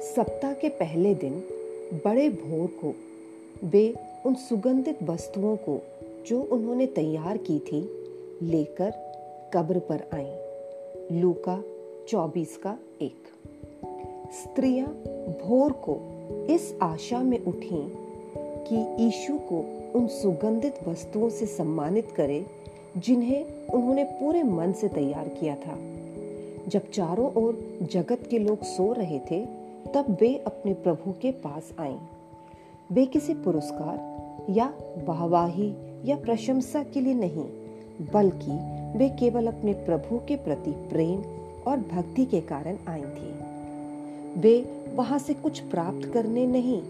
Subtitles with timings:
[0.00, 1.42] सप्ताह के पहले दिन
[2.04, 2.94] बड़े भोर को
[3.66, 3.94] वे
[4.26, 5.82] उन सुगंधित वस्तुओं को
[6.26, 7.80] जो उन्होंने तैयार की थी
[8.42, 8.90] लेकर
[9.54, 10.30] कब्र पर आई।
[11.20, 11.64] लूका
[12.08, 13.16] चौबीस का एक।
[14.32, 14.88] स्त्रियाँ
[15.42, 15.98] भोर को
[16.50, 17.92] इस आशा में उठी
[18.68, 22.46] कि यीशु को उन सुगंधित वस्तुओं से सम्मानित करे,
[22.98, 25.78] जिन्हें उन्होंने पूरे मन से तैयार किया था।
[26.68, 31.72] जब चारों ओर जगत के लोग सो रहे थे तब वे अपने प्रभु के पास
[31.80, 31.98] आईं।
[32.92, 34.16] वे किसी पुरस्कार
[34.50, 34.72] या
[35.04, 35.74] वाहवाही
[36.04, 37.44] या प्रशंसा के लिए नहीं,
[38.14, 38.50] बल्कि
[38.98, 41.22] वे केवल अपने प्रभु के प्रति प्रेम
[41.66, 43.34] और भक्ति के कारण आई थी।
[44.40, 46.82] वे वहाँ से कुछ प्राप्त करने नहीं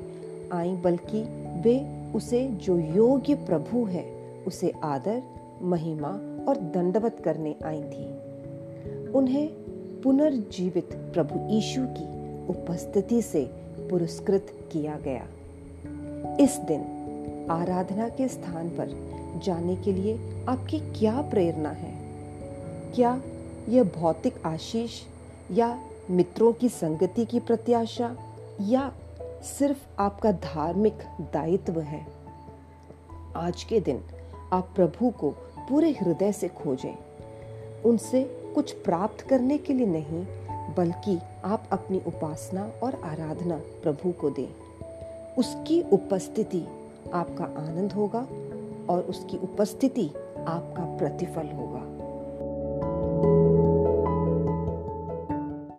[0.53, 1.23] आई, बल्कि
[1.61, 4.05] वे उसे जो योग्य प्रभु है,
[4.47, 5.23] उसे आदर,
[5.63, 6.09] महिमा
[6.49, 8.07] और दंडवत करने आई थी।
[9.11, 9.49] उन्हें
[10.03, 12.18] पुनर्जीवित प्रभु यीशु की
[12.49, 13.45] उपस्थिति से
[13.91, 15.27] पुरस्कृत किया गया।
[16.41, 16.81] इस दिन
[17.51, 19.09] आराधना के स्थान पर
[19.45, 21.95] जाने के लिए आपकी क्या प्रेरणा है?
[22.95, 23.23] क्या
[23.69, 24.91] यह भौतिक आशीष
[25.53, 28.17] या मित्रों की संगति की प्रत्याशा
[28.61, 28.93] या
[29.43, 32.07] सिर्फ़ आपका धार्मिक दायित्व है?
[33.37, 34.03] आज के दिन
[34.53, 35.31] आप प्रभु को
[35.69, 36.99] पूरे हृदय से खोजें।
[37.83, 38.25] उनसे
[38.55, 40.27] कुछ प्राप्त करने के लिए नहीं
[40.77, 44.49] बल्कि आप अपनी उपासना और आराधना प्रभु को दें।
[45.39, 46.67] उसकी उपस्थिति
[47.15, 48.27] आपका आनंद होगा
[48.91, 50.07] और उसकी उपस्थिति
[50.49, 51.88] आपका प्रतिफल होगा।